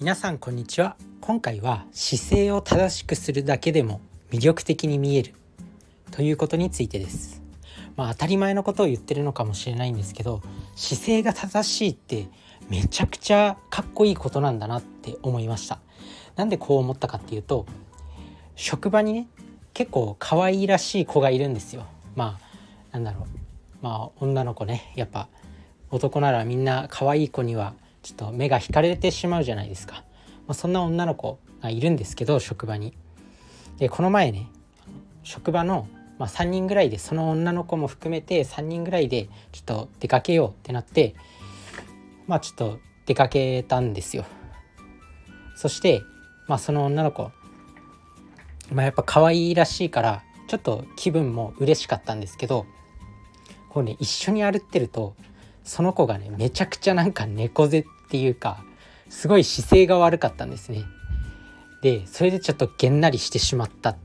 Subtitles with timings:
[0.00, 0.94] 皆さんこんにちは。
[1.20, 5.34] 今回は姿勢を正しくするだけでも魅力的に見える。
[6.12, 7.42] ということについてです。
[7.96, 10.40] まあ当たり前のことを言ってるのかもしれないんですけど
[10.76, 12.28] 姿勢が正しいって
[12.68, 15.80] めちゃくちゃかっこいいことなんだなって思いました。
[16.36, 17.66] なんでこう思ったかっていうと
[18.54, 19.26] 職場にね
[19.74, 21.86] 結構可愛らしい子がいるんですよ。
[22.14, 22.38] ま
[22.92, 23.26] あなんだろう。
[23.82, 24.92] まあ女の子ね。
[24.94, 25.26] やっぱ
[25.90, 30.04] 男ならみんな可愛い子にはちょっと目が引かれてしまうじゃないですか、
[30.46, 32.94] まあ、そんな女の子がいるんですけど職場に。
[33.78, 34.48] でこの前ね
[35.22, 35.86] 職場の、
[36.18, 41.14] まあ、3人ぐらいでその女の子も含めて3人ぐらいでちょっと出かけようってなって
[42.26, 44.24] まあちょっと出かけたんですよ。
[45.56, 46.02] そして
[46.46, 47.30] まあその女の子
[48.72, 52.66] まあやっぱ可愛いらしいからちょっと気分も嬉しかったんですけど
[53.68, 55.14] こうね一緒に歩ってると
[55.68, 58.64] その子がねめちゃくちゃなんか猫背っていうか
[59.10, 60.84] すごい姿勢が悪かったんですね。
[61.82, 63.96] でそれでちょっとげんなりしてしまったっ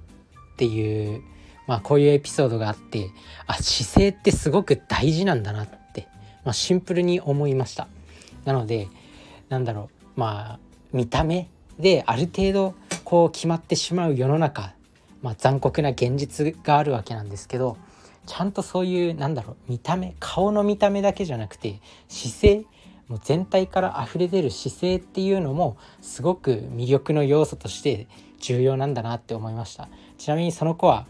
[0.57, 1.21] ていう
[1.65, 3.09] まあこういうエピソードがあって
[3.47, 6.09] あ姿勢ってすごく大事なんだなって、
[6.43, 7.87] まあ、シンプルに思いました。
[8.43, 8.89] なので
[9.47, 10.59] なんだろうまあ
[10.91, 14.73] 見た目である程度こう決まってしまう世の中、
[15.21, 17.77] まあ、残酷な現実があるわけなんですけど
[18.25, 22.65] ちゃんとそういうなんだろう見た目顔の見た目だけじゃなくて姿勢
[23.07, 28.07] もう全体から溢れ出る姿勢っていうのもすごく魅力の要素として
[28.39, 29.89] 重要なんだなって思いました。
[30.17, 31.05] ちなみにその子は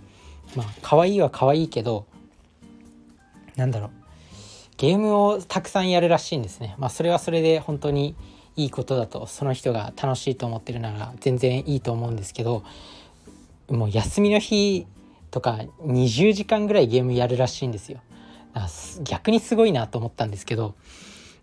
[0.55, 2.05] まあ可愛いは可愛いけど
[3.55, 3.92] なんだろう
[4.77, 6.75] ゲームをたくさんやるらしいんですね。
[6.77, 8.16] まあそれはそれで本当に
[8.55, 12.64] いいことだとその人が楽しいと思ってるなら全然いいと思うんですけど
[13.70, 14.86] もう休みの日
[15.34, 18.02] とか20時間ぐらいゲームやるらしいんですよ。
[19.03, 20.76] 逆にすごいなと思ったんですけど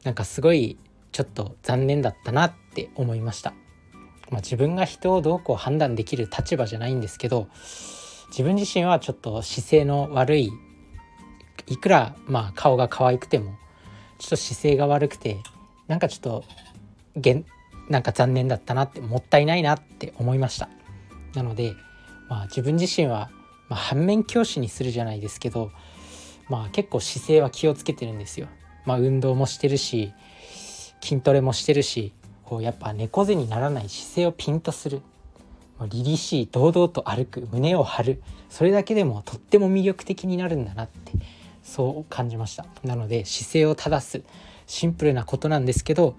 [0.04, 0.78] なんかすごい
[1.10, 3.52] ちょっと残念だったなって思いました。
[4.30, 7.48] まあ、自分が人をどうこう判断できる立場じゃないんですけど
[8.28, 10.52] 自分自身はちょっと姿勢の悪い
[11.66, 13.56] いくらまあ顔が可愛くても
[14.20, 15.38] ちょっと姿勢が悪くて
[15.88, 16.44] なんかちょっと
[17.16, 17.44] げん
[17.88, 20.68] なんか残念だったなってもったいないなって思いました
[21.34, 21.74] なので
[22.28, 23.30] まあ自分自身は
[23.70, 25.70] まあ、反面教師にするじゃないですけど、
[26.48, 28.48] まあ、結構姿勢は気をつけてるんですよ。
[28.84, 30.12] まあ、運動もしてるし
[31.00, 32.12] 筋トレもしてるし
[32.44, 35.00] こうやっぱ猫背にならない姿勢をピンとする。
[35.88, 37.48] 凛々しい堂々と歩く。
[37.52, 38.22] 胸を張る。
[38.50, 41.12] それだけでもとっても魅力的になるんだなって
[41.62, 42.66] そう感じました。
[42.84, 44.22] なので姿勢を正す。
[44.66, 46.16] シンプルなことなんですけど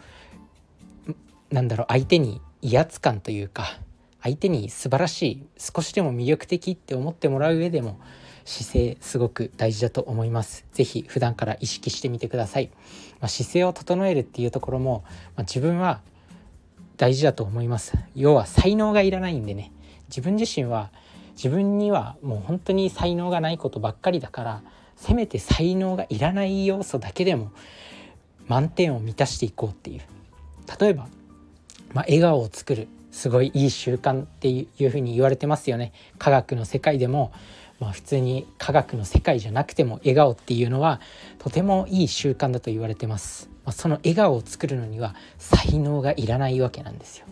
[1.51, 3.77] なんだろう相手に威圧感というか
[4.21, 7.99] 相手に素晴らしい少しでも魅力的って思ってもらう上でも
[8.45, 10.65] 姿勢すごく大事だと思います。
[10.73, 12.69] 是非普段から意識してみてください、
[13.19, 15.03] まあ、姿勢を整えるっていうところも、
[15.35, 16.01] まあ、自分は
[16.97, 17.93] 大事だと思います。
[18.15, 19.71] 要は才能がいらないんでね。
[20.09, 20.91] 自分自身は
[21.35, 24.63] 自分にはもう本当に才能がないことばっかりだから
[24.97, 27.51] せめて才能がいらない要素だけでも
[28.47, 30.01] 満点を満たしていこうっていう。
[30.79, 31.07] 例えば、
[31.93, 32.87] まあ、笑顔を作る。
[33.11, 35.91] すごいいい習慣っていうふうに言われてますよね。
[36.17, 37.31] 科学の世界でも、
[37.79, 41.01] まあ、普通に科学の世界じゃなくても笑顔っていうのは
[41.39, 47.25] とてもいい習慣だと言われてます、まあ、その笑顔を作るのには才能がいらないわけなんですよ、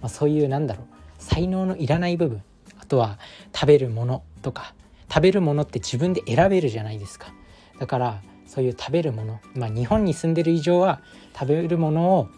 [0.00, 0.86] まあ、そういうなんだろう。
[1.18, 2.42] 才能のいらない部分。
[2.78, 3.18] あとは
[3.54, 4.74] 食べるものとか。
[5.08, 7.32] 食べるものって自分で選べるじゃないですか。
[7.78, 9.40] だからそういう食べるもの。
[9.54, 11.00] まあ日本に住んでる以上は
[11.32, 12.28] 食べるものを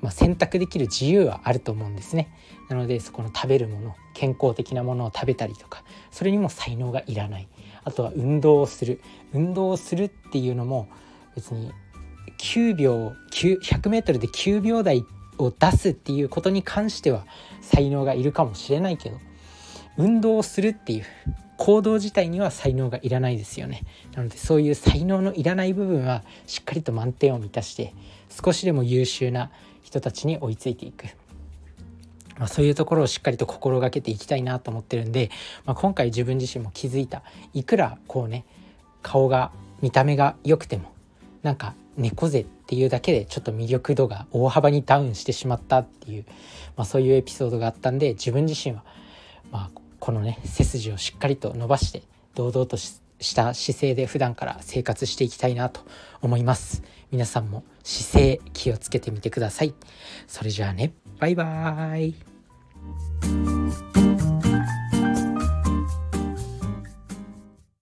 [0.00, 2.30] まあ、選択できる自由はあると思うんですね。
[2.68, 7.48] なのでそこの食べるもの健康的なものを食べたりとかそれにも才能がいらない。
[7.84, 9.00] あとは運動をする。
[9.32, 10.88] 運動をするっていうのも
[11.34, 11.72] 別に
[12.38, 15.04] 9秒 100m で9秒台
[15.38, 17.26] を出すっていうことに関しては
[17.60, 19.18] 才能がいるかもしれないけど
[19.96, 21.04] 運動をするっていう
[21.56, 23.82] 行動自体には才能がいらないですよね。
[24.14, 27.94] なのでそういう才能のいらない部分はしっかりと満点を満たして
[28.30, 29.50] 少しでも優秀な
[29.88, 31.06] 人たちに追いついていく。
[32.38, 35.30] まあ、そういうところをしっかりと心がけていきたいなと思ってるんで、
[35.64, 37.22] まあ、今回自分自身も気づいた
[37.54, 38.44] いくらこうね
[39.02, 39.50] 顔が
[39.80, 40.92] 見た目が良くても
[41.42, 46.26] なんか猫背っていうだけでちょっと魅力度が大幅にダウンしてしまったっていう、
[46.76, 48.84] まあ、そういうエピソードがあったんで自分自身は、
[49.50, 52.02] まあ、このね背筋をしっかりと伸ばして
[52.34, 52.76] 堂々と
[53.20, 55.80] した姿勢で普段から生活していきたいなと
[56.20, 56.82] 思います。
[57.10, 59.74] 皆さんも姿勢気をつけてみてください。
[60.26, 60.92] それじゃあね。
[61.18, 62.14] バイバー
[64.04, 64.07] イ。